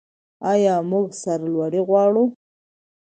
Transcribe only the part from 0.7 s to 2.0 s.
موږ سرلوړي